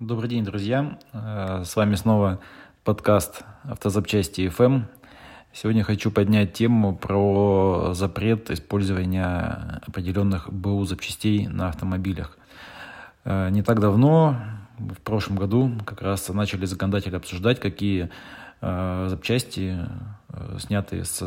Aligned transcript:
Добрый 0.00 0.30
день, 0.30 0.44
друзья. 0.44 0.96
Э, 1.12 1.64
с 1.64 1.74
вами 1.74 1.96
снова 1.96 2.38
подкаст 2.84 3.42
«Автозапчасти 3.64 4.42
FM». 4.42 4.84
Сегодня 5.52 5.82
хочу 5.82 6.12
поднять 6.12 6.52
тему 6.52 6.94
про 6.94 7.94
запрет 7.94 8.48
использования 8.52 9.80
определенных 9.84 10.52
БУ 10.52 10.84
запчастей 10.84 11.48
на 11.48 11.70
автомобилях. 11.70 12.38
Э, 13.24 13.50
не 13.50 13.62
так 13.64 13.80
давно, 13.80 14.36
в 14.78 15.00
прошлом 15.00 15.34
году, 15.34 15.72
как 15.84 16.00
раз 16.00 16.28
начали 16.28 16.64
законодатели 16.64 17.16
обсуждать, 17.16 17.58
какие 17.58 18.08
э, 18.60 19.06
запчасти, 19.10 19.78
снятые 20.60 21.04
с, 21.06 21.20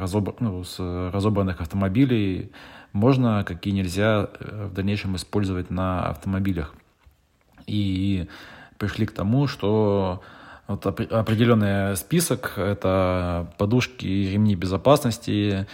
разобр... 0.00 0.34
ну, 0.40 0.64
с 0.64 0.80
разобранных 1.12 1.60
автомобилей, 1.60 2.50
можно, 2.92 3.44
какие 3.44 3.72
нельзя 3.72 4.30
в 4.40 4.72
дальнейшем 4.72 5.14
использовать 5.14 5.70
на 5.70 6.08
автомобилях 6.08 6.74
и 7.70 8.26
пришли 8.78 9.06
к 9.06 9.12
тому, 9.12 9.46
что 9.46 10.22
вот 10.66 10.86
определенный 10.86 11.96
список– 11.96 12.54
это 12.56 13.52
подушки 13.58 14.06
и 14.06 14.30
ремни 14.30 14.54
безопасности, 14.54 15.66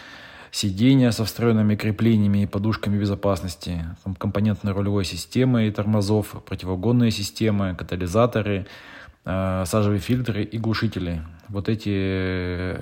сиденья 0.51 1.11
со 1.11 1.25
встроенными 1.25 1.77
креплениями 1.77 2.43
и 2.43 2.47
подушками 2.47 2.99
безопасности, 2.99 3.85
компонентной 4.19 4.73
рулевой 4.73 5.05
системы 5.05 5.69
и 5.69 5.71
тормозов, 5.71 6.43
противогонные 6.47 7.11
системы, 7.11 7.75
катализаторы, 7.75 8.67
э, 9.25 9.65
сажевые 9.67 10.01
фильтры 10.01 10.45
и 10.45 10.59
глушители. 10.59 11.23
Вот 11.49 11.69
эти 11.69 12.77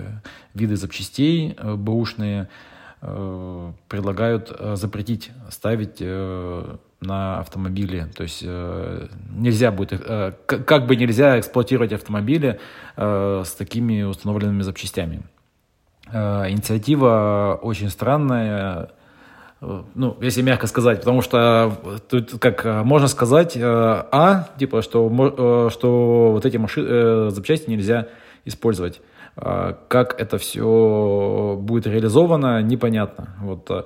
виды 0.54 0.76
запчастей 0.76 1.56
э, 1.58 1.74
бэушные 1.74 2.48
э, 3.02 3.72
предлагают 3.88 4.56
запретить 4.74 5.32
ставить 5.50 6.00
на 7.04 7.38
автомобили. 7.40 8.08
То 8.16 8.22
есть 8.22 8.42
э, 8.44 9.06
нельзя 9.30 9.70
будет, 9.70 10.02
э, 10.04 10.32
как 10.46 10.86
бы 10.86 10.96
нельзя 10.96 11.38
эксплуатировать 11.38 11.92
автомобили 11.92 12.58
э, 12.96 13.42
с 13.44 13.52
такими 13.52 14.02
установленными 14.02 14.62
запчастями. 14.62 15.22
Инициатива 16.12 17.58
очень 17.62 17.88
странная, 17.88 18.90
ну, 19.60 20.18
если 20.20 20.42
мягко 20.42 20.66
сказать, 20.66 20.98
потому 20.98 21.22
что 21.22 22.00
тут, 22.10 22.38
как 22.38 22.84
можно 22.84 23.08
сказать, 23.08 23.56
а, 23.58 24.48
типа, 24.58 24.82
что, 24.82 25.70
что 25.70 26.32
вот 26.32 26.44
эти 26.44 26.58
машины, 26.58 27.30
запчасти 27.30 27.70
нельзя 27.70 28.08
использовать. 28.44 29.00
Э, 29.36 29.74
как 29.88 30.20
это 30.20 30.38
все 30.38 31.56
будет 31.60 31.86
реализовано, 31.86 32.62
непонятно. 32.62 33.36
Вот, 33.40 33.70
э, 33.70 33.84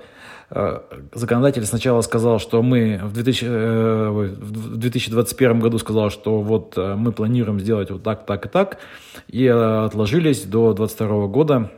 Э, 0.50 0.80
законодатель 1.12 1.64
сначала 1.66 2.00
сказал, 2.00 2.38
что 2.38 2.62
мы 2.62 3.00
в, 3.02 3.12
2000, 3.12 3.44
э, 3.44 4.08
в 4.10 4.76
2021 4.78 5.60
году 5.60 5.78
сказал, 5.78 6.10
что 6.10 6.40
вот 6.40 6.76
мы 6.76 7.12
планируем 7.12 7.60
сделать 7.60 7.90
вот 7.90 8.02
так, 8.02 8.24
так 8.24 8.46
и 8.46 8.48
так, 8.48 8.78
и 9.28 9.46
отложились 9.46 10.44
до 10.44 10.72
2022 10.72 11.26
года 11.26 11.70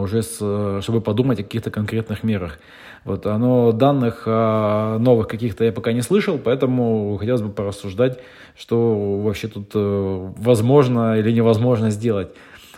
уже 0.00 0.22
с, 0.22 0.80
чтобы 0.82 1.00
подумать 1.00 1.38
о 1.38 1.44
каких-то 1.44 1.70
конкретных 1.70 2.24
мерах. 2.24 2.58
Вот, 3.04 3.24
но 3.26 3.70
данных 3.70 4.26
новых 4.26 5.28
каких-то 5.28 5.64
я 5.64 5.70
пока 5.70 5.92
не 5.92 6.02
слышал, 6.02 6.36
поэтому 6.36 7.16
хотелось 7.16 7.42
бы 7.42 7.50
порассуждать, 7.50 8.18
что 8.56 9.20
вообще 9.20 9.46
тут 9.46 9.70
возможно 9.74 11.16
или 11.16 11.30
невозможно 11.30 11.90
сделать. 11.90 12.30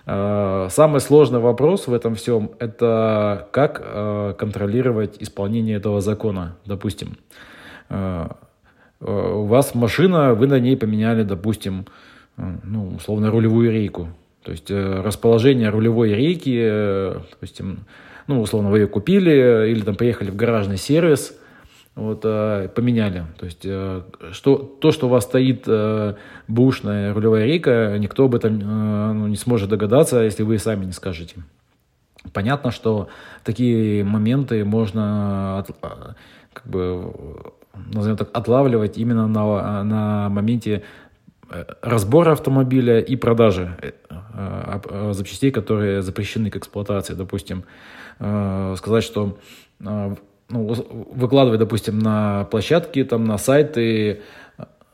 Э, 0.07 0.69
самый 0.71 1.01
сложный 1.01 1.41
вопрос 1.41 1.87
в 1.87 1.95
этом 1.95 2.15
всем– 2.15 2.51
это 2.59 3.49
как 3.53 3.81
э, 3.83 4.35
контролировать 4.39 5.17
исполнение 5.21 5.77
этого 5.77 6.01
закона, 6.01 6.57
допустим. 6.67 7.17
Э, 7.89 8.29
у 9.01 9.45
вас 9.45 9.75
машина, 9.75 10.35
вы 10.35 10.47
на 10.47 10.59
ней 10.59 10.77
поменяли, 10.77 11.25
допустим, 11.25 11.87
ну, 12.37 12.95
условно, 12.97 13.31
рулевую 13.31 13.71
рейку. 13.71 14.09
То 14.43 14.53
есть 14.53 14.71
расположение 14.71 15.69
рулевой 15.69 16.15
рейки, 16.15 17.13
допустим, 17.33 17.81
ну, 18.27 18.41
условно, 18.41 18.71
вы 18.71 18.81
ее 18.81 18.87
купили 18.87 19.71
или 19.71 19.83
там 19.83 19.97
приехали 19.97 20.31
в 20.31 20.37
гаражный 20.37 20.79
сервис– 20.79 21.37
вот, 21.95 22.23
э, 22.25 22.69
поменяли. 22.75 23.25
То 23.39 23.47
есть 23.47 23.65
э, 23.65 24.03
что, 24.33 24.57
то, 24.57 24.91
что 24.91 25.07
у 25.07 25.11
вас 25.11 25.25
стоит 25.25 25.65
э, 25.67 26.15
бушная 26.49 27.15
рулевая 27.15 27.47
рейка, 27.47 27.97
никто 27.99 28.25
об 28.25 28.35
этом 28.35 28.59
ну, 28.59 29.27
не 29.29 29.37
сможет 29.37 29.69
догадаться, 29.71 30.21
если 30.21 30.43
вы 30.43 30.59
сами 30.59 30.87
не 30.87 30.93
скажете. 30.93 31.37
Понятно, 32.33 32.71
что 32.71 33.09
такие 33.45 34.03
моменты 34.03 34.65
можно 34.65 35.65
как 36.53 36.67
бы, 36.67 37.13
назовем 37.93 38.17
так, 38.17 38.31
отлавливать 38.33 38.97
именно 38.97 39.29
на, 39.29 39.85
на 39.85 40.29
моменте 40.31 40.83
разбора 41.83 42.33
автомобиля 42.33 42.99
и 42.99 43.15
продажи 43.17 43.77
запчастей, 45.11 45.51
которые 45.51 46.01
запрещены 46.01 46.51
к 46.51 46.57
эксплуатации. 46.57 47.13
Допустим, 47.13 47.65
сказать, 48.17 49.05
что 49.05 49.39
ну, 50.49 50.75
выкладывать, 51.15 51.61
допустим, 51.61 51.99
на 51.99 52.45
площадки, 52.45 53.03
там, 53.05 53.25
на 53.25 53.39
сайты, 53.39 54.21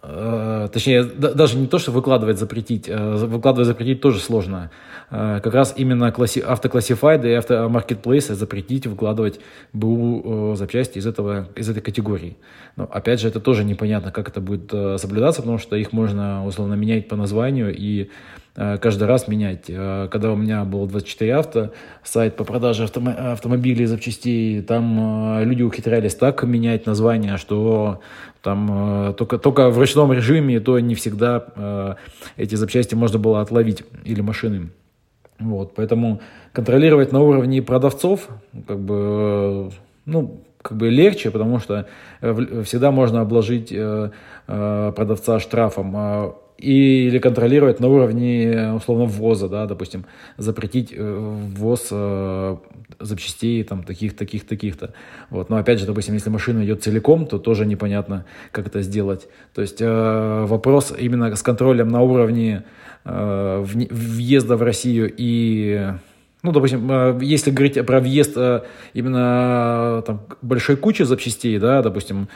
э, 0.02 0.68
точнее, 0.72 1.04
да, 1.04 1.32
даже 1.32 1.56
не 1.56 1.66
то, 1.66 1.78
что 1.78 1.90
выкладывать 1.90 2.38
запретить, 2.38 2.88
э, 2.88 3.16
выкладывать 3.16 3.66
запретить 3.66 4.00
тоже 4.00 4.20
сложно. 4.20 4.70
Э, 5.10 5.40
как 5.42 5.52
раз 5.54 5.74
именно 5.76 6.12
класси, 6.12 6.38
автоклассифайды 6.40 7.30
и 7.30 7.34
автомаркетплейсы 7.34 8.34
запретить 8.34 8.86
выкладывать 8.86 9.40
БУ 9.72 10.52
э, 10.52 10.56
запчасти 10.56 10.98
из, 10.98 11.06
этого, 11.06 11.48
из 11.56 11.68
этой 11.68 11.82
категории. 11.82 12.36
Но 12.76 12.88
опять 12.90 13.20
же, 13.20 13.28
это 13.28 13.40
тоже 13.40 13.64
непонятно, 13.64 14.12
как 14.12 14.28
это 14.28 14.40
будет 14.40 14.72
э, 14.72 14.98
соблюдаться, 14.98 15.42
потому 15.42 15.58
что 15.58 15.74
их 15.74 15.92
можно 15.92 16.46
условно 16.46 16.74
менять 16.74 17.08
по 17.08 17.16
названию 17.16 17.74
и 17.76 18.10
каждый 18.54 19.04
раз 19.04 19.28
менять. 19.28 19.66
Э, 19.68 20.08
когда 20.10 20.32
у 20.32 20.36
меня 20.36 20.64
был 20.64 20.86
24 20.86 21.34
авто, 21.34 21.70
сайт 22.02 22.36
по 22.36 22.44
продаже 22.44 22.84
автом 22.84 23.08
автомобилей 23.08 23.84
и 23.84 23.86
запчастей, 23.86 24.62
там 24.62 25.38
э, 25.38 25.44
люди 25.44 25.62
ухитрялись 25.62 26.14
так 26.14 26.42
менять 26.42 26.86
название, 26.86 27.36
что 27.36 28.00
там 28.42 29.14
только, 29.18 29.38
только 29.38 29.68
в 29.68 29.78
ручном 29.78 30.12
режиме, 30.12 30.60
то 30.60 30.80
не 30.80 30.94
всегда 30.94 31.98
эти 32.38 32.54
запчасти 32.54 32.94
можно 32.94 33.18
было 33.18 33.42
отловить 33.42 33.84
или 34.04 34.22
машины. 34.22 34.70
Вот, 35.38 35.74
поэтому 35.74 36.22
контролировать 36.52 37.12
на 37.12 37.20
уровне 37.20 37.60
продавцов, 37.60 38.28
как 38.66 38.78
бы, 38.78 39.70
ну, 40.06 40.40
как 40.62 40.78
бы 40.78 40.88
легче, 40.88 41.30
потому 41.30 41.58
что 41.58 41.86
всегда 42.20 42.90
можно 42.90 43.20
обложить 43.20 43.74
продавца 44.46 45.38
штрафом. 45.38 46.34
А 46.60 46.66
или 46.66 47.18
контролировать 47.18 47.80
на 47.80 47.88
уровне, 47.88 48.72
условно, 48.74 49.04
ввоза, 49.06 49.48
да, 49.48 49.66
допустим, 49.66 50.04
запретить 50.36 50.92
э, 50.94 51.46
ввоз 51.56 51.88
э, 51.90 52.56
запчастей 52.98 53.64
там 53.64 53.82
таких, 53.82 54.16
таких, 54.16 54.46
таких-то. 54.46 54.92
Вот. 55.30 55.48
Но 55.50 55.56
опять 55.56 55.78
же, 55.78 55.86
допустим, 55.86 56.14
если 56.14 56.30
машина 56.30 56.64
идет 56.64 56.82
целиком, 56.82 57.26
то 57.26 57.38
тоже 57.38 57.66
непонятно, 57.66 58.24
как 58.52 58.66
это 58.66 58.82
сделать. 58.82 59.28
То 59.54 59.62
есть 59.62 59.80
э, 59.80 60.44
вопрос 60.46 60.92
именно 60.98 61.34
с 61.34 61.42
контролем 61.42 61.88
на 61.88 62.02
уровне 62.02 62.64
э, 63.04 63.64
въезда 63.64 64.56
в 64.56 64.62
Россию 64.62 65.12
и 65.16 65.92
ну, 66.42 66.52
допустим, 66.52 66.90
э, 66.90 67.18
если 67.22 67.50
говорить 67.50 67.84
про 67.86 68.00
въезд 68.00 68.32
э, 68.36 68.62
именно 68.94 70.02
там, 70.06 70.22
большой 70.42 70.76
кучи 70.76 71.02
запчастей, 71.02 71.58
да, 71.58 71.82
допустим, 71.82 72.28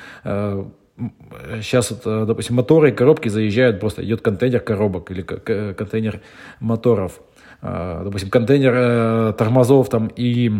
сейчас, 1.60 1.90
вот, 1.90 2.02
э, 2.04 2.24
допустим, 2.26 2.56
моторы 2.56 2.90
и 2.90 2.92
коробки 2.92 3.28
заезжают, 3.28 3.80
просто 3.80 4.04
идет 4.04 4.20
контейнер 4.20 4.60
коробок 4.60 5.10
или 5.10 5.22
контейнер 5.22 6.20
моторов. 6.60 7.20
А, 7.62 8.04
допустим, 8.04 8.30
контейнер 8.30 8.72
э, 8.74 9.32
тормозов 9.36 9.88
там 9.88 10.08
и 10.14 10.52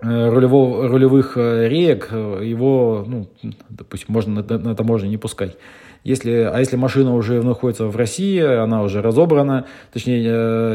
э, 0.00 0.28
рулевого, 0.28 0.88
рулевых 0.88 1.36
реек, 1.36 2.12
его, 2.12 3.04
ну, 3.06 3.28
допустим, 3.68 4.14
можно 4.14 4.42
на, 4.42 4.58
на 4.58 4.74
таможне 4.76 5.08
не 5.08 5.16
пускать. 5.16 5.56
Если, 6.04 6.30
а 6.30 6.58
если 6.60 6.76
машина 6.76 7.14
уже 7.14 7.42
находится 7.42 7.86
в 7.86 7.96
России, 7.96 8.40
она 8.40 8.82
уже 8.82 9.02
разобрана, 9.02 9.66
точнее, 9.92 10.22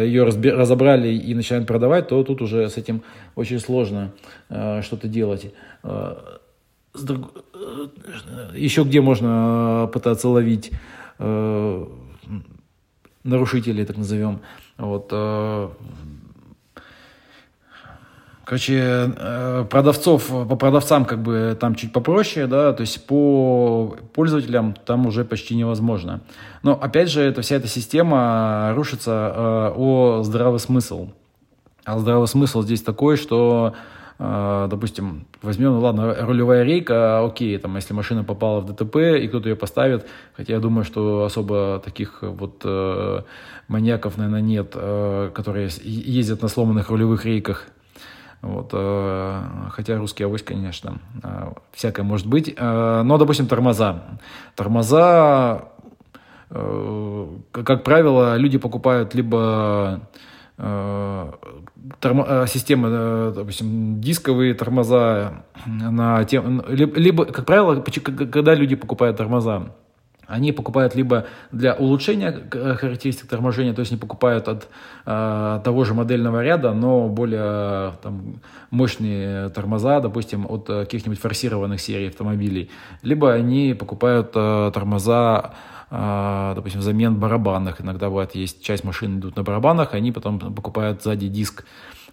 ее 0.05 0.25
разби, 0.25 0.51
разобрали 0.51 1.07
и 1.13 1.33
начинают 1.33 1.65
продавать, 1.65 2.09
то 2.09 2.21
тут 2.23 2.41
уже 2.41 2.69
с 2.69 2.75
этим 2.75 3.03
очень 3.35 3.59
сложно 3.59 4.11
что-то 4.49 5.07
делать 5.07 5.53
еще 8.53 8.83
где 8.83 9.01
можно 9.01 9.89
пытаться 9.91 10.29
ловить 10.29 10.71
э, 11.19 11.87
нарушителей, 13.23 13.85
так 13.85 13.97
назовем. 13.97 14.41
Вот, 14.77 15.09
э, 15.11 15.69
короче, 18.45 19.13
э, 19.17 19.65
продавцов, 19.69 20.27
по 20.27 20.55
продавцам 20.55 21.05
как 21.05 21.21
бы 21.21 21.57
там 21.59 21.75
чуть 21.75 21.93
попроще, 21.93 22.47
да, 22.47 22.73
то 22.73 22.81
есть 22.81 23.05
по 23.07 23.95
пользователям 24.13 24.75
там 24.85 25.07
уже 25.07 25.25
почти 25.25 25.55
невозможно. 25.55 26.21
Но 26.61 26.73
опять 26.73 27.09
же, 27.09 27.21
эта 27.21 27.41
вся 27.41 27.55
эта 27.55 27.67
система 27.67 28.73
рушится 28.75 29.33
э, 29.35 29.73
о 29.75 30.23
здравый 30.23 30.59
смысл. 30.59 31.09
А 31.85 31.97
здравый 31.99 32.27
смысл 32.27 32.61
здесь 32.61 32.81
такой, 32.81 33.17
что 33.17 33.73
допустим, 34.23 35.25
возьмем, 35.41 35.71
ну 35.73 35.79
ладно, 35.79 36.15
рулевая 36.15 36.63
рейка, 36.63 37.25
окей, 37.25 37.57
там, 37.57 37.75
если 37.75 37.93
машина 37.93 38.23
попала 38.23 38.61
в 38.61 38.65
ДТП 38.65 38.95
и 38.95 39.27
кто-то 39.27 39.49
ее 39.49 39.55
поставит, 39.55 40.07
хотя 40.37 40.53
я 40.53 40.59
думаю, 40.59 40.85
что 40.85 41.25
особо 41.25 41.81
таких 41.83 42.21
вот 42.21 42.61
э, 42.63 43.21
маньяков, 43.67 44.17
наверное, 44.17 44.41
нет, 44.41 44.73
э, 44.75 45.31
которые 45.33 45.69
ездят 45.83 46.41
на 46.41 46.47
сломанных 46.47 46.89
рулевых 46.89 47.25
рейках, 47.25 47.67
вот, 48.43 48.71
э, 48.73 49.41
хотя 49.71 49.97
русский 49.97 50.25
авось, 50.25 50.43
конечно, 50.43 50.99
э, 51.23 51.53
всякое 51.71 52.03
может 52.03 52.27
быть. 52.27 52.53
Э, 52.55 53.01
но, 53.03 53.17
допустим, 53.17 53.47
тормоза. 53.47 54.03
Тормоза, 54.55 55.69
э, 56.49 57.27
как 57.51 57.83
правило, 57.83 58.35
люди 58.35 58.57
покупают 58.57 59.15
либо 59.15 60.01
тормо, 61.99 62.25
э, 62.27 62.47
системы, 62.47 62.89
э, 62.91 63.33
допустим, 63.35 63.99
дисковые 63.99 64.53
тормоза, 64.53 65.43
на 65.65 66.23
тем, 66.23 66.63
либо, 66.67 67.25
как 67.25 67.45
правило, 67.45 67.81
когда 67.81 68.55
люди 68.55 68.75
покупают 68.75 69.17
тормоза, 69.17 69.73
они 70.25 70.53
покупают 70.53 70.95
либо 70.95 71.25
для 71.51 71.73
улучшения 71.73 72.31
характеристик 72.49 73.27
торможения, 73.27 73.73
то 73.73 73.81
есть 73.81 73.91
не 73.91 73.97
покупают 73.97 74.47
от 74.47 74.69
э, 75.05 75.61
того 75.63 75.83
же 75.83 75.93
модельного 75.93 76.41
ряда, 76.41 76.73
но 76.73 77.09
более 77.09 77.93
там, 78.01 78.41
мощные 78.71 79.49
тормоза, 79.49 79.99
допустим, 79.99 80.45
от 80.49 80.67
каких-нибудь 80.67 81.19
форсированных 81.19 81.81
серий 81.81 82.07
автомобилей, 82.07 82.71
либо 83.01 83.33
они 83.33 83.73
покупают 83.73 84.31
э, 84.35 84.71
тормоза 84.73 85.51
допустим, 85.93 86.81
замен 86.81 87.19
барабанных. 87.19 87.81
Иногда 87.81 88.09
бывает, 88.09 88.33
есть 88.33 88.63
часть 88.63 88.83
машин 88.83 89.19
идут 89.19 89.35
на 89.35 89.43
барабанах, 89.43 89.93
они 89.93 90.11
потом 90.11 90.39
покупают 90.39 91.03
сзади 91.03 91.27
диск. 91.27 91.65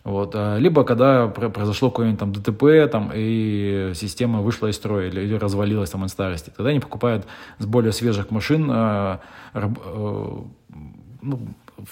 Вот. 0.03 0.33
А, 0.35 0.57
либо 0.57 0.85
когда 0.85 1.29
произошло 1.29 1.91
какое-нибудь 1.91 2.21
там 2.21 2.33
ДТП, 2.33 2.91
там, 2.91 3.11
и 3.15 3.93
система 3.95 4.41
вышла 4.41 4.69
из 4.69 4.77
строя 4.77 5.09
или, 5.09 5.21
или 5.21 5.35
развалилась 5.35 5.91
там 5.91 6.05
от 6.05 6.11
старости, 6.11 6.51
тогда 6.55 6.71
они 6.71 6.81
покупают 6.81 7.27
с 7.59 7.67
более 7.67 7.93
свежих 7.93 8.31
машин 8.31 8.71
э, 8.71 9.19
э, 9.55 9.69
ну, 11.23 11.41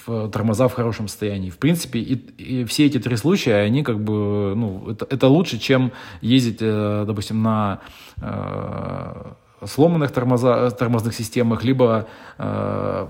в 0.06 0.30
тормоза 0.30 0.68
в 0.68 0.74
хорошем 0.74 1.08
состоянии. 1.08 1.50
В 1.50 1.58
принципе, 1.58 2.00
и, 2.00 2.14
и 2.14 2.64
все 2.64 2.86
эти 2.86 2.98
три 2.98 3.16
случая, 3.16 3.56
они 3.56 3.82
как 3.82 4.00
бы, 4.00 4.54
ну, 4.56 4.90
это, 4.90 5.06
это 5.08 5.28
лучше, 5.28 5.58
чем 5.58 5.92
ездить, 6.22 6.58
э, 6.60 7.04
допустим, 7.06 7.42
на 7.42 7.80
э, 8.20 9.32
сломанных 9.64 10.12
тормоза, 10.12 10.70
тормозных 10.70 11.14
системах, 11.14 11.64
либо 11.64 12.06
э, 12.38 13.06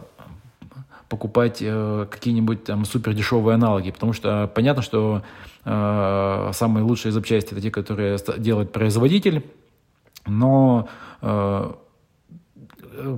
покупать 1.09 1.59
э, 1.61 2.07
какие-нибудь 2.11 2.65
там 2.65 2.85
супер 2.85 3.15
дешевые 3.15 3.55
аналоги, 3.55 3.91
потому 3.91 4.13
что 4.13 4.51
понятно, 4.55 4.83
что 4.83 5.23
э, 5.65 6.51
самые 6.53 6.85
лучшие 6.85 7.13
запчасти 7.13 7.53
это 7.53 7.61
те, 7.61 7.71
которые 7.71 8.19
делает 8.39 8.73
производитель, 8.73 9.45
но 10.27 10.89
э, 11.23 11.73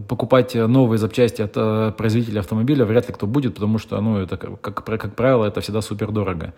покупать 0.08 0.54
новые 0.54 0.98
запчасти 0.98 1.42
от 1.42 1.52
э, 1.56 1.92
производителя 1.96 2.40
автомобиля 2.40 2.84
вряд 2.84 3.08
ли 3.08 3.14
кто 3.14 3.26
будет, 3.26 3.54
потому 3.54 3.78
что, 3.78 4.00
ну, 4.00 4.18
это, 4.18 4.36
как, 4.36 4.60
как, 4.60 4.84
как 4.84 5.14
правило, 5.14 5.44
это 5.46 5.60
всегда 5.60 5.80
супер 5.80 6.12
дорого. 6.12 6.54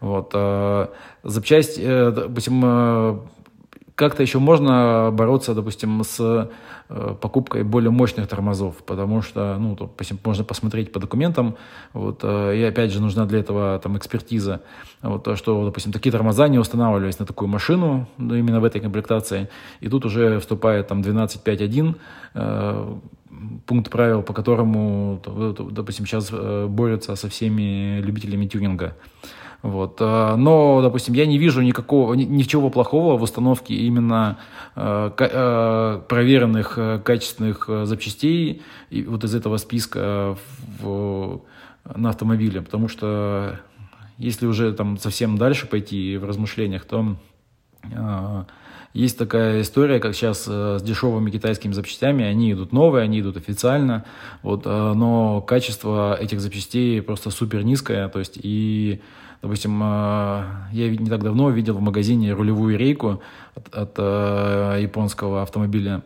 Вот. 0.00 0.30
Э, 0.34 0.88
запчасть, 1.22 1.78
э, 1.78 2.12
допустим, 2.14 3.22
как-то 3.96 4.22
еще 4.22 4.38
можно 4.38 5.10
бороться, 5.10 5.54
допустим, 5.54 6.04
с 6.04 6.50
э, 6.88 7.14
покупкой 7.20 7.64
более 7.64 7.90
мощных 7.90 8.28
тормозов, 8.28 8.76
потому 8.84 9.22
что, 9.22 9.56
ну, 9.58 9.74
допустим, 9.74 10.18
можно 10.22 10.44
посмотреть 10.44 10.92
по 10.92 11.00
документам, 11.00 11.56
вот, 11.94 12.20
э, 12.22 12.56
и 12.58 12.62
опять 12.62 12.92
же 12.92 13.00
нужна 13.00 13.24
для 13.24 13.40
этого 13.40 13.78
там 13.78 13.96
экспертиза, 13.96 14.60
вот, 15.00 15.26
что, 15.38 15.64
допустим, 15.64 15.92
такие 15.92 16.12
тормоза 16.12 16.46
не 16.48 16.58
устанавливались 16.58 17.18
на 17.18 17.24
такую 17.24 17.48
машину, 17.48 18.06
ну, 18.18 18.34
именно 18.34 18.60
в 18.60 18.64
этой 18.64 18.82
комплектации, 18.82 19.48
и 19.80 19.88
тут 19.88 20.04
уже 20.04 20.40
вступает 20.40 20.88
там 20.88 21.00
12.5.1, 21.00 21.94
э, 22.34 22.94
пункт 23.64 23.90
правил, 23.90 24.22
по 24.22 24.34
которому, 24.34 25.22
допустим, 25.70 26.06
сейчас 26.06 26.30
борются 26.30 27.16
со 27.16 27.28
всеми 27.28 28.00
любителями 28.00 28.46
тюнинга. 28.46 28.94
Вот. 29.66 29.96
Э, 30.00 30.36
но, 30.36 30.80
допустим, 30.80 31.14
я 31.14 31.26
не 31.26 31.38
вижу 31.38 31.60
никакого, 31.60 32.14
ничего 32.14 32.70
плохого 32.70 33.16
в 33.18 33.22
установке 33.22 33.74
именно 33.74 34.38
э, 34.76 35.10
э, 35.18 36.00
проверенных 36.08 36.78
качественных 37.04 37.68
запчастей 37.84 38.62
вот 39.06 39.24
из 39.24 39.34
этого 39.34 39.56
списка 39.56 40.36
в, 40.80 41.40
на 41.96 42.10
автомобиле, 42.10 42.62
потому 42.62 42.86
что 42.86 43.58
если 44.18 44.46
уже 44.46 44.72
там 44.72 44.98
совсем 44.98 45.36
дальше 45.36 45.66
пойти 45.66 46.16
в 46.16 46.24
размышлениях, 46.24 46.84
то 46.84 47.16
есть 48.94 49.18
такая 49.18 49.60
история, 49.60 50.00
как 50.00 50.14
сейчас 50.14 50.44
с 50.44 50.82
дешевыми 50.82 51.30
китайскими 51.30 51.72
запчастями, 51.72 52.24
они 52.24 52.52
идут 52.52 52.72
новые, 52.72 53.04
они 53.04 53.20
идут 53.20 53.36
официально, 53.36 54.04
вот, 54.42 54.64
но 54.64 55.42
качество 55.42 56.16
этих 56.18 56.40
запчастей 56.40 57.02
просто 57.02 57.30
супер 57.30 57.62
низкое, 57.62 58.08
то 58.08 58.20
есть 58.20 58.38
и 58.42 59.02
Допустим, 59.42 59.80
э, 59.82 60.44
я 60.72 60.88
не 60.90 61.08
так 61.08 61.22
давно 61.22 61.50
видел 61.50 61.74
в 61.74 61.80
магазине 61.80 62.32
рулевую 62.32 62.78
рейку 62.78 63.22
от, 63.54 63.74
от 63.74 63.94
э, 63.98 64.78
японского 64.82 65.42
автомобиля, 65.42 66.02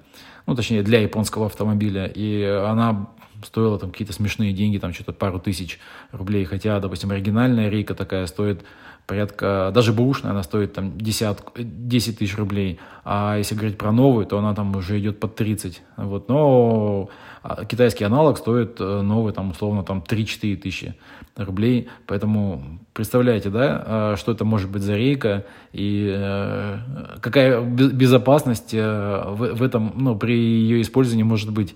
ну, 0.46 0.54
точнее, 0.54 0.82
для 0.82 1.00
японского 1.00 1.46
автомобиля, 1.46 2.06
и 2.06 2.42
она 2.42 3.08
стоила 3.44 3.78
там 3.78 3.90
какие-то 3.90 4.12
смешные 4.12 4.52
деньги, 4.52 4.78
там 4.78 4.92
что-то 4.92 5.12
пару 5.12 5.38
тысяч 5.38 5.78
рублей, 6.12 6.44
хотя, 6.44 6.80
допустим, 6.80 7.10
оригинальная 7.10 7.68
рейка 7.68 7.94
такая 7.94 8.26
стоит 8.26 8.62
порядка, 9.06 9.72
даже 9.74 9.92
бэушная, 9.92 10.32
она 10.32 10.42
стоит 10.42 10.74
там 10.74 10.96
10, 10.96 11.38
10 11.56 12.18
тысяч 12.18 12.36
рублей, 12.36 12.78
а 13.04 13.36
если 13.38 13.54
говорить 13.54 13.78
про 13.78 13.92
новую, 13.92 14.26
то 14.26 14.38
она 14.38 14.54
там 14.54 14.76
уже 14.76 14.98
идет 15.00 15.18
под 15.18 15.34
30, 15.34 15.82
вот, 15.96 16.28
но 16.28 17.10
а 17.42 17.64
китайский 17.64 18.04
аналог 18.04 18.36
стоит 18.36 18.80
э, 18.80 19.00
новый, 19.00 19.32
там, 19.32 19.50
условно, 19.50 19.82
там 19.82 20.04
3-4 20.06 20.56
тысячи 20.56 20.94
рублей. 21.36 21.88
Поэтому 22.06 22.80
представляете, 22.92 23.48
да, 23.48 23.82
а, 23.86 24.16
что 24.16 24.32
это 24.32 24.44
может 24.44 24.70
быть 24.70 24.82
за 24.82 24.94
рейка 24.94 25.46
и 25.72 26.12
э, 26.14 26.78
какая 27.22 27.62
безопасность 27.62 28.74
э, 28.74 29.22
в 29.26 29.62
этом, 29.62 29.92
ну, 29.96 30.16
при 30.16 30.36
ее 30.36 30.82
использовании 30.82 31.22
может 31.22 31.50
быть. 31.50 31.74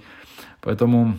Поэтому 0.61 1.17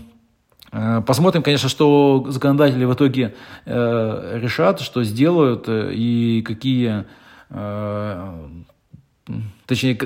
Посмотрим, 1.06 1.42
конечно, 1.42 1.70
что 1.70 2.26
законодатели 2.30 2.84
в 2.84 2.94
итоге 2.94 3.34
решат, 3.66 4.82
что 4.82 5.04
сделают 5.04 5.68
и 5.70 6.44
какие, 6.46 7.06
точнее, 9.66 9.98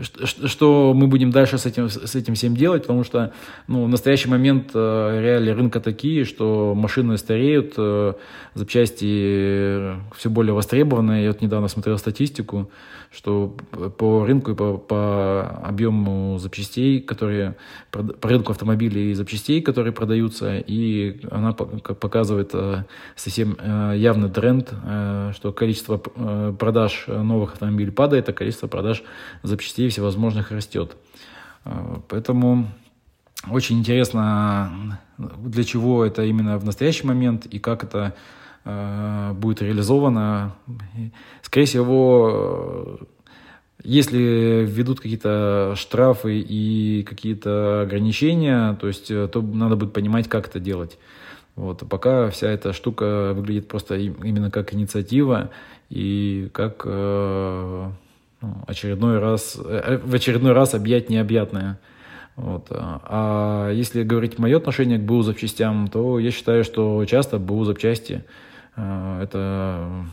что 0.00 0.94
мы 0.94 1.06
будем 1.06 1.30
дальше 1.30 1.58
с 1.58 1.66
этим, 1.66 1.88
с 1.88 2.14
этим 2.14 2.34
всем 2.34 2.56
делать, 2.56 2.82
потому 2.82 3.04
что 3.04 3.32
ну, 3.66 3.84
в 3.84 3.88
настоящий 3.88 4.28
момент 4.28 4.70
э, 4.74 5.20
реалии 5.20 5.50
рынка 5.50 5.80
такие, 5.80 6.24
что 6.24 6.74
машины 6.74 7.18
стареют, 7.18 7.74
э, 7.76 8.14
запчасти 8.54 9.94
все 10.16 10.30
более 10.30 10.54
востребованы. 10.54 11.22
Я 11.22 11.28
вот 11.28 11.42
недавно 11.42 11.68
смотрел 11.68 11.98
статистику, 11.98 12.70
что 13.10 13.54
по 13.98 14.24
рынку 14.24 14.52
и 14.52 14.54
по, 14.54 14.78
по 14.78 15.60
объему 15.62 16.38
запчастей, 16.38 17.00
которые 17.00 17.56
по 17.90 18.28
рынку 18.28 18.52
автомобилей 18.52 19.10
и 19.10 19.14
запчастей, 19.14 19.60
которые 19.60 19.92
продаются, 19.92 20.58
и 20.58 21.20
она 21.30 21.52
показывает 21.52 22.50
э, 22.54 22.84
совсем 23.14 23.58
явный 23.94 24.30
тренд, 24.30 24.72
что 25.34 25.52
количество 25.52 25.98
продаж 25.98 27.04
новых 27.06 27.54
автомобилей 27.54 27.90
падает, 27.90 28.28
а 28.28 28.32
количество 28.32 28.66
продаж 28.66 29.02
запчастей 29.42 29.81
всевозможных 29.88 30.50
растет. 30.50 30.96
Э, 31.64 31.96
поэтому 32.08 32.68
очень 33.50 33.78
интересно, 33.78 35.00
для 35.18 35.64
чего 35.64 36.04
это 36.04 36.24
именно 36.24 36.58
в 36.58 36.64
настоящий 36.64 37.06
момент 37.06 37.46
и 37.46 37.58
как 37.58 37.84
это 37.84 38.14
э, 38.64 39.32
будет 39.34 39.62
реализовано. 39.62 40.54
Скорее 41.42 41.66
всего, 41.66 43.00
если 43.82 44.64
введут 44.68 45.00
какие-то 45.00 45.74
штрафы 45.76 46.38
и 46.38 47.02
какие-то 47.02 47.82
ограничения, 47.82 48.74
то 48.74 48.86
есть 48.86 49.10
э, 49.10 49.28
то 49.28 49.42
надо 49.42 49.76
будет 49.76 49.92
понимать, 49.92 50.28
как 50.28 50.46
это 50.46 50.60
делать. 50.60 50.98
Вот. 51.56 51.82
А 51.82 51.86
пока 51.86 52.30
вся 52.30 52.48
эта 52.48 52.72
штука 52.72 53.32
выглядит 53.34 53.68
просто 53.68 53.96
именно 53.96 54.50
как 54.50 54.72
инициатива 54.72 55.50
и 55.90 56.48
как 56.52 56.86
очередной 58.66 59.18
раз, 59.18 59.58
э, 59.64 59.98
в 60.02 60.14
очередной 60.14 60.52
раз 60.52 60.74
объять 60.74 61.10
необъятное. 61.10 61.78
Вот. 62.36 62.68
А 62.70 63.70
если 63.70 64.02
говорить 64.02 64.38
мое 64.38 64.56
отношение 64.56 64.98
к 64.98 65.02
БУ 65.02 65.22
запчастям, 65.22 65.88
то 65.88 66.18
я 66.18 66.30
считаю, 66.30 66.64
что 66.64 67.04
часто 67.04 67.38
БУ 67.38 67.64
запчасти 67.64 68.24
э, 68.76 69.20
это 69.22 70.06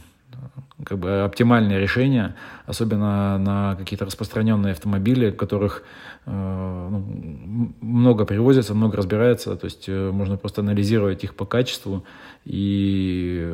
как 0.83 0.99
бы 0.99 1.21
оптимальное 1.21 1.79
решение, 1.79 2.35
особенно 2.65 3.37
на 3.37 3.75
какие-то 3.75 4.05
распространенные 4.05 4.71
автомобили, 4.71 5.31
которых 5.31 5.83
э, 6.25 6.31
ну, 6.31 7.73
много 7.81 8.25
привозится, 8.25 8.73
много 8.73 8.97
разбирается, 8.97 9.55
то 9.55 9.65
есть 9.65 9.89
э, 9.89 10.11
можно 10.11 10.37
просто 10.37 10.61
анализировать 10.61 11.23
их 11.23 11.35
по 11.35 11.45
качеству 11.45 12.05
и 12.45 13.53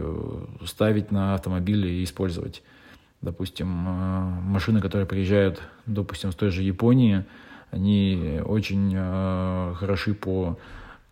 ставить 0.65 1.11
на 1.11 1.33
автомобили 1.33 1.87
и 1.87 2.03
использовать. 2.03 2.61
Допустим, 3.25 3.67
машины, 3.67 4.81
которые 4.81 5.07
приезжают, 5.07 5.59
допустим, 5.87 6.31
с 6.31 6.35
той 6.35 6.51
же 6.51 6.61
Японии, 6.61 7.25
они 7.71 8.39
очень 8.45 8.95
хороши 9.75 10.13
по 10.13 10.59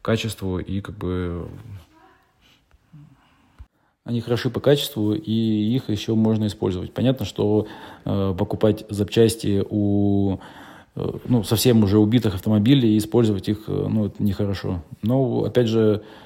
качеству 0.03 0.60
и 0.60 0.79
как 0.79 0.96
бы 0.96 1.48
они 4.03 4.20
хороши 4.22 4.50
по 4.50 4.60
качеству, 4.60 5.13
и 5.13 5.32
их 5.75 5.89
еще 5.89 6.13
можно 6.13 6.48
использовать. 6.48 6.93
Понятно, 6.93 7.25
что 7.25 7.67
э, 8.03 8.36
покупать 8.38 8.86
запчасти 8.89 9.63
у 9.70 10.39
э, 10.96 11.12
ну, 11.25 11.43
совсем 11.43 11.84
уже 11.84 11.98
убитых 12.00 12.36
автомобилей 12.36 12.96
и 12.96 12.98
использовать 12.98 13.48
их, 13.48 13.63
э, 13.67 13.88
ну, 13.89 14.08
это 14.08 14.22
нехорошо. 14.22 14.84
Но, 15.01 15.46
опять 15.46 15.67
же, 15.67 16.01
э, 16.01 16.23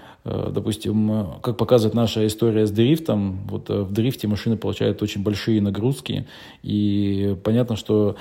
допустим, 0.52 1.40
как 1.42 1.58
показывает 1.58 1.94
наша 1.94 2.26
история 2.28 2.66
с 2.66 2.72
дрифтом, 2.72 3.48
вот 3.50 3.70
э, 3.70 3.82
в 3.82 3.92
дрифте 3.92 4.28
машины 4.28 4.58
получают 4.58 5.02
очень 5.02 5.24
большие 5.24 5.62
нагрузки, 5.62 6.28
и 6.64 7.36
понятно, 7.44 7.76
что 7.76 8.16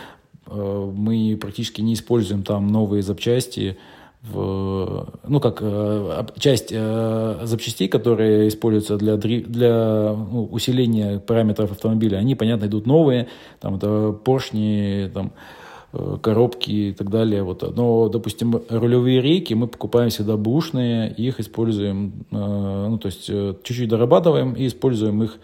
э, 0.46 0.92
мы 0.94 1.38
практически 1.40 1.80
не 1.80 1.94
используем 1.94 2.42
там 2.42 2.68
новые 2.68 3.02
запчасти, 3.02 3.76
в, 4.22 5.08
ну, 5.26 5.40
как 5.40 5.58
э, 5.60 6.24
часть 6.38 6.70
э, 6.72 7.40
запчастей, 7.44 7.86
которые 7.88 8.48
используются 8.48 8.96
для, 8.96 9.16
для 9.16 10.12
ну, 10.12 10.48
усиления 10.50 11.20
параметров 11.20 11.70
автомобиля, 11.70 12.16
они, 12.16 12.34
понятно, 12.34 12.66
идут 12.66 12.86
новые, 12.86 13.28
там 13.60 13.76
это 13.76 14.12
поршни, 14.12 15.10
там, 15.14 15.26
э, 15.26 15.65
коробки 15.92 16.70
и 16.70 16.92
так 16.92 17.10
далее. 17.10 17.42
Вот. 17.42 17.76
Но, 17.76 18.08
допустим, 18.08 18.60
рулевые 18.68 19.20
рейки 19.20 19.54
мы 19.54 19.66
покупаем 19.66 20.10
всегда 20.10 20.36
бушные, 20.36 21.12
их 21.12 21.40
используем, 21.40 22.26
ну, 22.30 22.98
то 22.98 23.06
есть 23.06 23.26
чуть-чуть 23.26 23.88
дорабатываем 23.88 24.52
и 24.52 24.66
используем 24.66 25.22
их 25.22 25.38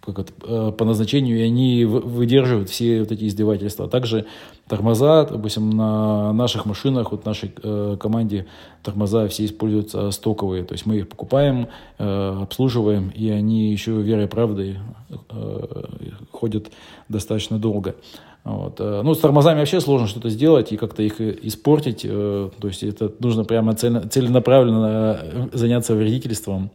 как 0.00 0.18
это, 0.18 0.32
э, 0.44 0.72
по 0.72 0.84
назначению, 0.84 1.38
и 1.38 1.42
они 1.42 1.84
выдерживают 1.84 2.70
все 2.70 3.00
вот 3.00 3.12
эти 3.12 3.26
издевательства. 3.26 3.88
Также 3.88 4.26
тормоза, 4.68 5.24
допустим, 5.24 5.70
на 5.70 6.32
наших 6.32 6.66
машинах, 6.66 7.12
вот 7.12 7.24
нашей 7.24 7.52
э, 7.62 7.96
команде 8.00 8.46
тормоза 8.82 9.28
все 9.28 9.44
используются 9.44 10.10
стоковые, 10.10 10.64
то 10.64 10.72
есть 10.72 10.86
мы 10.86 10.98
их 10.98 11.08
покупаем, 11.08 11.68
э, 11.98 12.38
обслуживаем, 12.42 13.10
и 13.10 13.30
они 13.30 13.72
еще 13.72 13.92
верой 13.92 14.24
и 14.24 14.28
правдой 14.28 14.78
э, 15.30 15.82
ходят 16.30 16.70
достаточно 17.08 17.58
долго. 17.58 17.94
Вот. 18.44 18.80
Э, 18.80 19.02
ну, 19.04 19.14
с 19.14 19.18
тормозами 19.18 19.58
вообще 19.58 19.80
сложно 19.80 20.08
что-то 20.08 20.28
сделать 20.28 20.72
и 20.72 20.76
как-то 20.76 21.02
их 21.02 21.20
испортить. 21.20 22.02
Э, 22.04 22.50
то 22.60 22.68
есть 22.68 22.82
это 22.82 23.12
нужно 23.20 23.44
прямо 23.44 23.74
целенаправленно 23.74 25.50
заняться 25.52 25.94
вредительством. 25.94 26.70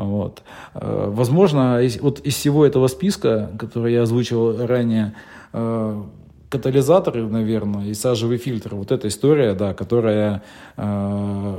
Вот. 0.00 0.42
Э, 0.74 1.08
возможно, 1.08 1.80
вот 2.00 2.20
из 2.20 2.34
всего 2.34 2.64
этого 2.64 2.88
списка, 2.88 3.50
который 3.58 3.92
я 3.92 4.02
озвучил 4.02 4.66
ранее, 4.66 5.14
э, 5.52 6.02
катализаторы, 6.48 7.28
наверное, 7.28 7.86
и 7.86 7.94
сажевый 7.94 8.38
фильтр. 8.38 8.74
Вот 8.74 8.90
эта 8.90 9.06
история, 9.06 9.54
да, 9.54 9.72
которая, 9.74 10.42
э, 10.76 11.58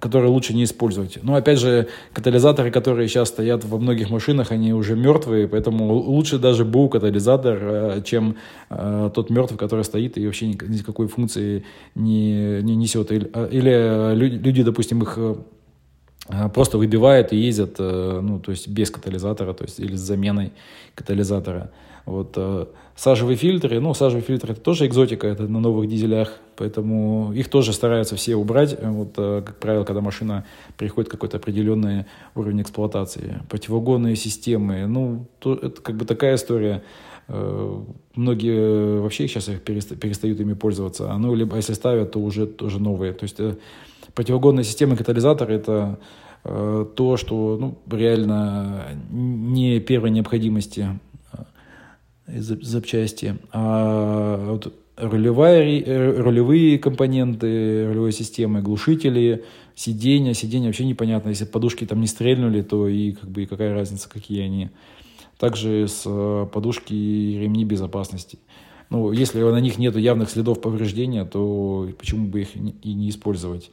которую 0.00 0.32
лучше 0.32 0.54
не 0.54 0.64
использовать. 0.64 1.18
Но 1.22 1.34
опять 1.34 1.58
же, 1.58 1.88
катализаторы, 2.12 2.70
которые 2.70 3.06
сейчас 3.08 3.28
стоят 3.28 3.64
во 3.64 3.78
многих 3.78 4.10
машинах, 4.10 4.50
они 4.50 4.72
уже 4.72 4.96
мертвые, 4.96 5.46
поэтому 5.46 5.92
лучше 5.92 6.38
даже 6.38 6.64
БУ 6.64 6.88
катализатор, 6.88 8.02
чем 8.02 8.36
тот 8.68 9.30
мертвый, 9.30 9.58
который 9.58 9.84
стоит 9.84 10.18
и 10.18 10.26
вообще 10.26 10.48
никакой 10.48 11.06
функции 11.06 11.64
не, 11.94 12.60
не 12.62 12.74
несет. 12.74 13.12
Или, 13.12 13.30
или 13.52 14.14
люди, 14.16 14.64
допустим, 14.64 15.02
их 15.02 15.16
просто 16.52 16.78
выбивают 16.78 17.32
и 17.32 17.36
ездят, 17.36 17.76
э, 17.78 18.20
ну, 18.22 18.38
то 18.38 18.50
есть 18.50 18.68
без 18.68 18.90
катализатора, 18.90 19.52
то 19.52 19.64
есть 19.64 19.78
или 19.78 19.94
с 19.94 20.00
заменой 20.00 20.52
катализатора. 20.94 21.70
Вот 22.06 22.32
э, 22.36 22.66
сажевые 22.96 23.36
фильтры, 23.36 23.80
ну, 23.80 23.94
сажевый 23.94 24.22
фильтр 24.22 24.52
это 24.52 24.60
тоже 24.60 24.86
экзотика, 24.86 25.26
это 25.26 25.44
на 25.44 25.60
новых 25.60 25.88
дизелях, 25.88 26.38
поэтому 26.56 27.32
их 27.34 27.48
тоже 27.48 27.72
стараются 27.72 28.16
все 28.16 28.36
убрать, 28.36 28.76
вот, 28.80 29.14
э, 29.16 29.42
как 29.44 29.58
правило, 29.58 29.84
когда 29.84 30.00
машина 30.00 30.46
приходит 30.76 31.10
какой-то 31.10 31.36
определенный 31.36 32.06
уровень 32.34 32.62
эксплуатации. 32.62 33.42
Противогонные 33.48 34.16
системы, 34.16 34.86
ну, 34.86 35.26
то, 35.40 35.54
это 35.54 35.80
как 35.82 35.96
бы 35.96 36.04
такая 36.04 36.36
история, 36.36 36.82
многие 38.14 39.00
вообще 39.00 39.26
сейчас 39.28 39.48
их 39.48 39.62
перестают 39.62 40.40
ими 40.40 40.52
пользоваться, 40.52 41.10
а 41.10 41.16
ну, 41.16 41.34
либо 41.34 41.56
если 41.56 41.72
ставят, 41.72 42.10
то 42.12 42.18
уже 42.18 42.46
тоже 42.46 42.78
новые, 42.78 43.14
то 43.14 43.24
есть 43.24 43.38
противогонная 44.14 44.64
система 44.64 44.96
катализатора– 44.96 45.52
это 45.54 45.98
э, 46.44 46.86
то, 46.94 47.16
что 47.16 47.56
ну, 47.58 47.78
реально 47.90 48.86
не 49.10 49.80
первой 49.80 50.10
необходимости 50.10 50.98
э, 51.32 52.40
запчасти, 52.40 53.36
а 53.52 54.52
вот 54.52 54.72
рулевая, 54.96 55.80
э, 55.80 56.20
рулевые 56.20 56.78
компоненты 56.78 57.86
рулевой 57.88 58.12
системы, 58.12 58.62
глушители, 58.62 59.44
сиденья. 59.74 60.34
Сиденья 60.34 60.68
вообще 60.68 60.84
непонятно. 60.84 61.30
Если 61.30 61.44
подушки 61.44 61.84
там 61.86 62.00
не 62.00 62.06
стрельнули, 62.06 62.62
то 62.62 62.88
и, 62.88 63.12
как 63.12 63.30
бы, 63.30 63.42
и 63.42 63.46
какая 63.46 63.74
разница, 63.74 64.08
какие 64.08 64.42
они. 64.42 64.70
Также 65.38 65.88
с 65.88 66.02
э, 66.06 66.46
подушки 66.52 66.94
и 66.94 67.38
ремни 67.38 67.64
безопасности. 67.64 68.38
Ну, 68.90 69.12
если 69.12 69.40
на 69.42 69.60
них 69.60 69.78
нет 69.78 69.96
явных 69.96 70.30
следов 70.30 70.60
повреждения, 70.60 71.24
то 71.24 71.88
почему 71.98 72.28
бы 72.28 72.42
их 72.42 72.56
и 72.56 72.94
не 72.94 73.08
использовать? 73.08 73.70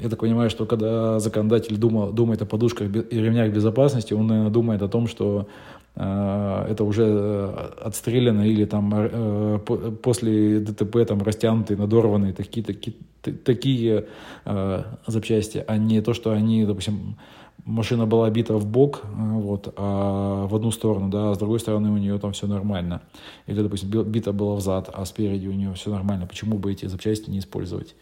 Я 0.00 0.08
так 0.10 0.18
понимаю, 0.18 0.50
что 0.50 0.66
когда 0.66 1.18
законодатель 1.18 1.76
думал, 1.76 2.12
думает 2.12 2.42
о 2.42 2.46
подушках 2.46 2.88
и 2.94 3.18
ремнях 3.18 3.52
безопасности, 3.52 4.12
он, 4.12 4.26
наверное, 4.26 4.50
думает 4.50 4.82
о 4.82 4.88
том, 4.88 5.06
что 5.06 5.48
э, 5.96 6.66
это 6.70 6.84
уже 6.84 7.04
э, 7.06 7.70
отстреляно 7.84 8.46
или 8.46 8.66
там 8.66 8.92
э, 8.94 9.58
после 10.02 10.60
ДТП 10.60 11.06
там 11.06 11.22
растянутые, 11.22 11.78
надорванные 11.78 12.34
такие, 12.34 12.64
такие, 12.64 12.96
такие 13.44 14.06
э, 14.44 14.82
запчасти, 15.06 15.64
а 15.66 15.78
не 15.78 16.02
то, 16.02 16.12
что 16.12 16.32
они, 16.32 16.66
допустим, 16.66 17.16
машина 17.64 18.06
была 18.06 18.30
бита 18.30 18.54
в 18.54 18.66
бок, 18.66 19.02
э, 19.04 19.08
вот, 19.08 19.72
а 19.76 20.46
в 20.46 20.54
одну 20.54 20.70
сторону, 20.70 21.08
да, 21.08 21.30
а 21.30 21.34
с 21.34 21.38
другой 21.38 21.60
стороны 21.60 21.90
у 21.90 21.96
нее 21.96 22.18
там 22.18 22.32
все 22.32 22.46
нормально. 22.46 23.02
Или, 23.46 23.62
допустим, 23.62 23.90
бита 23.90 24.32
была 24.32 24.54
в 24.54 24.60
зад, 24.60 24.90
а 24.92 25.04
спереди 25.04 25.46
у 25.46 25.52
нее 25.52 25.74
все 25.74 25.90
нормально. 25.90 26.26
Почему 26.26 26.58
бы 26.58 26.72
эти 26.72 26.86
запчасти 26.86 27.30
не 27.30 27.38
использовать? 27.38 27.94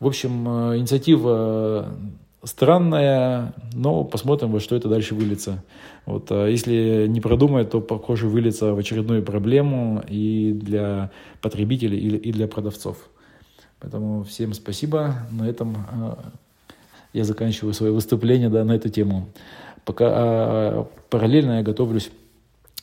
В 0.00 0.06
общем, 0.06 0.48
э, 0.48 0.78
инициатива 0.78 1.88
странная, 2.44 3.54
но 3.72 4.04
посмотрим, 4.04 4.52
во 4.52 4.60
что 4.60 4.76
это 4.76 4.88
дальше 4.88 5.14
выльется. 5.14 5.64
Вот, 6.06 6.30
а 6.30 6.46
если 6.46 7.06
не 7.08 7.20
продумать, 7.20 7.70
то, 7.70 7.80
похоже, 7.80 8.28
выльется 8.28 8.74
в 8.74 8.78
очередную 8.78 9.22
проблему 9.22 10.02
и 10.08 10.52
для 10.52 11.10
потребителей, 11.40 11.98
и 11.98 12.32
для 12.32 12.46
продавцов. 12.46 12.96
Поэтому 13.80 14.24
всем 14.24 14.54
спасибо. 14.54 15.26
На 15.30 15.48
этом 15.48 15.76
э, 15.90 16.14
я 17.12 17.24
заканчиваю 17.24 17.74
свое 17.74 17.92
выступление 17.92 18.48
да, 18.48 18.64
на 18.64 18.72
эту 18.72 18.88
тему. 18.88 19.28
Пока 19.84 20.06
а, 20.08 20.88
параллельно 21.10 21.58
я 21.58 21.62
готовлюсь 21.62 22.10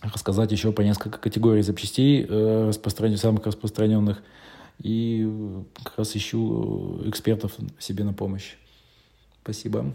рассказать 0.01 0.51
еще 0.51 0.72
по 0.72 0.82
несколько 0.82 1.17
категорий 1.17 1.62
запчастей, 1.62 2.25
э, 2.27 2.67
распространенных, 2.67 3.22
самых 3.22 3.46
распространенных– 3.46 4.22
и 4.79 5.27
как 5.84 5.98
раз 5.98 6.15
ищу 6.15 7.01
экспертов 7.05 7.53
себе 7.79 8.03
на 8.03 8.13
помощь. 8.13 8.55
Спасибо. 9.41 9.94